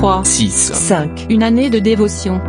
3, 0.00 0.24
6, 0.24 0.72
5. 0.72 1.26
Une 1.28 1.42
année 1.42 1.68
de 1.68 1.78
dévotion. 1.78 2.40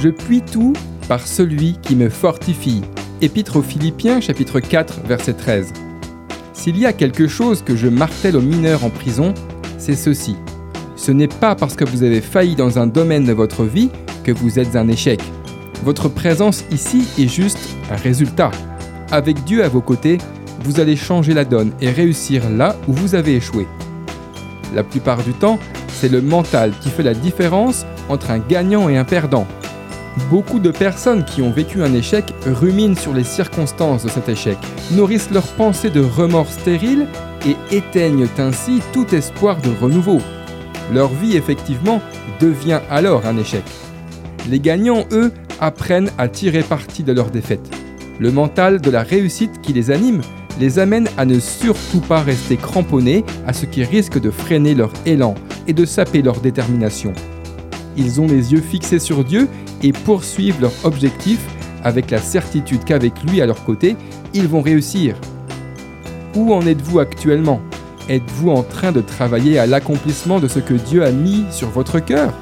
Je 0.00 0.08
puis 0.08 0.40
tout 0.40 0.72
par 1.08 1.26
celui 1.26 1.78
qui 1.82 1.96
me 1.96 2.08
fortifie. 2.08 2.80
Épître 3.20 3.56
aux 3.56 3.62
Philippiens 3.62 4.20
chapitre 4.20 4.60
4 4.60 5.00
verset 5.04 5.32
13. 5.32 5.72
S'il 6.52 6.78
y 6.78 6.86
a 6.86 6.92
quelque 6.92 7.26
chose 7.26 7.62
que 7.62 7.74
je 7.74 7.88
martèle 7.88 8.36
aux 8.36 8.40
mineurs 8.40 8.84
en 8.84 8.88
prison, 8.88 9.34
c'est 9.78 9.96
ceci. 9.96 10.36
Ce 10.94 11.10
n'est 11.10 11.26
pas 11.26 11.56
parce 11.56 11.74
que 11.74 11.84
vous 11.84 12.04
avez 12.04 12.20
failli 12.20 12.54
dans 12.54 12.78
un 12.78 12.86
domaine 12.86 13.24
de 13.24 13.32
votre 13.32 13.64
vie 13.64 13.90
que 14.22 14.30
vous 14.30 14.60
êtes 14.60 14.76
un 14.76 14.86
échec. 14.86 15.20
Votre 15.82 16.08
présence 16.08 16.62
ici 16.70 17.04
est 17.18 17.26
juste 17.26 17.58
un 17.90 17.96
résultat. 17.96 18.52
Avec 19.10 19.42
Dieu 19.42 19.64
à 19.64 19.68
vos 19.68 19.80
côtés, 19.80 20.18
vous 20.60 20.78
allez 20.78 20.94
changer 20.94 21.34
la 21.34 21.44
donne 21.44 21.72
et 21.80 21.90
réussir 21.90 22.48
là 22.48 22.76
où 22.86 22.92
vous 22.92 23.16
avez 23.16 23.34
échoué. 23.34 23.66
La 24.74 24.82
plupart 24.82 25.22
du 25.22 25.32
temps, 25.32 25.58
c'est 25.88 26.10
le 26.10 26.20
mental 26.20 26.72
qui 26.80 26.90
fait 26.90 27.02
la 27.02 27.14
différence 27.14 27.86
entre 28.08 28.30
un 28.30 28.38
gagnant 28.38 28.88
et 28.88 28.96
un 28.96 29.04
perdant. 29.04 29.46
Beaucoup 30.30 30.58
de 30.58 30.70
personnes 30.70 31.24
qui 31.24 31.42
ont 31.42 31.50
vécu 31.50 31.82
un 31.82 31.92
échec 31.92 32.34
ruminent 32.46 32.96
sur 32.96 33.12
les 33.12 33.24
circonstances 33.24 34.04
de 34.04 34.08
cet 34.08 34.28
échec, 34.28 34.58
nourrissent 34.92 35.30
leurs 35.30 35.46
pensées 35.46 35.90
de 35.90 36.00
remords 36.00 36.50
stériles 36.50 37.06
et 37.46 37.56
éteignent 37.74 38.28
ainsi 38.38 38.80
tout 38.92 39.14
espoir 39.14 39.60
de 39.60 39.70
renouveau. 39.80 40.18
Leur 40.92 41.08
vie 41.08 41.36
effectivement 41.36 42.00
devient 42.40 42.80
alors 42.90 43.26
un 43.26 43.36
échec. 43.36 43.64
Les 44.48 44.60
gagnants, 44.60 45.04
eux, 45.12 45.32
apprennent 45.60 46.10
à 46.18 46.28
tirer 46.28 46.62
parti 46.62 47.02
de 47.02 47.12
leur 47.12 47.30
défaite. 47.30 47.68
Le 48.18 48.30
mental 48.30 48.80
de 48.80 48.90
la 48.90 49.02
réussite 49.02 49.60
qui 49.62 49.72
les 49.72 49.90
anime 49.90 50.20
les 50.58 50.78
amène 50.78 51.08
à 51.16 51.24
ne 51.24 51.38
surtout 51.38 52.00
pas 52.00 52.20
rester 52.20 52.56
cramponnés 52.56 53.24
à 53.46 53.52
ce 53.52 53.66
qui 53.66 53.84
risque 53.84 54.20
de 54.20 54.30
freiner 54.30 54.74
leur 54.74 54.92
élan 55.06 55.34
et 55.66 55.72
de 55.72 55.84
saper 55.84 56.22
leur 56.22 56.40
détermination. 56.40 57.12
Ils 57.96 58.20
ont 58.20 58.26
les 58.26 58.52
yeux 58.52 58.60
fixés 58.60 58.98
sur 58.98 59.24
Dieu 59.24 59.48
et 59.82 59.92
poursuivent 59.92 60.60
leur 60.60 60.72
objectif 60.84 61.40
avec 61.82 62.10
la 62.10 62.18
certitude 62.18 62.84
qu'avec 62.84 63.12
lui 63.24 63.40
à 63.40 63.46
leur 63.46 63.62
côté, 63.64 63.96
ils 64.32 64.48
vont 64.48 64.62
réussir. 64.62 65.16
Où 66.34 66.52
en 66.52 66.66
êtes-vous 66.66 66.98
actuellement? 66.98 67.60
Êtes-vous 68.08 68.50
en 68.50 68.62
train 68.62 68.92
de 68.92 69.00
travailler 69.00 69.58
à 69.58 69.66
l'accomplissement 69.66 70.40
de 70.40 70.48
ce 70.48 70.58
que 70.58 70.74
Dieu 70.74 71.04
a 71.04 71.10
mis 71.10 71.44
sur 71.50 71.68
votre 71.68 72.00
cœur? 72.00 72.32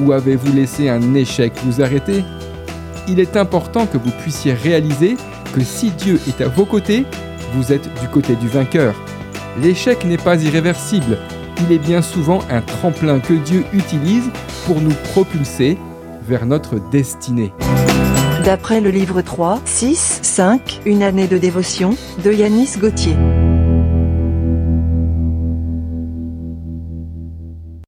Ou 0.00 0.12
avez-vous 0.12 0.52
laissé 0.52 0.88
un 0.88 1.14
échec 1.14 1.52
vous 1.64 1.82
arrêter? 1.82 2.24
Il 3.08 3.20
est 3.20 3.36
important 3.36 3.86
que 3.86 3.98
vous 3.98 4.10
puissiez 4.22 4.52
réaliser 4.54 5.16
que 5.54 5.62
si 5.62 5.90
Dieu 5.90 6.18
est 6.28 6.40
à 6.40 6.48
vos 6.48 6.64
côtés, 6.64 7.04
vous 7.54 7.72
êtes 7.72 7.88
du 8.00 8.08
côté 8.08 8.34
du 8.36 8.48
vainqueur. 8.48 8.94
L'échec 9.60 10.04
n'est 10.04 10.16
pas 10.16 10.42
irréversible, 10.42 11.18
il 11.60 11.72
est 11.72 11.78
bien 11.78 12.02
souvent 12.02 12.40
un 12.50 12.60
tremplin 12.60 13.20
que 13.20 13.34
Dieu 13.34 13.64
utilise 13.72 14.30
pour 14.66 14.80
nous 14.80 14.94
propulser 15.12 15.78
vers 16.26 16.46
notre 16.46 16.78
destinée. 16.90 17.52
D'après 18.44 18.80
le 18.80 18.90
livre 18.90 19.22
3, 19.22 19.60
6, 19.64 20.20
5. 20.22 20.80
Une 20.84 21.02
année 21.02 21.28
de 21.28 21.38
dévotion 21.38 21.96
de 22.24 22.32
Yanis 22.32 22.76
Gauthier. 22.78 23.16